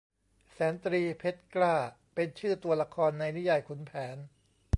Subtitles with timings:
[0.51, 1.75] แสนตรีเพชรกล้า
[2.13, 4.17] เป็นชื่อตัวละครในนิยายขุนแผน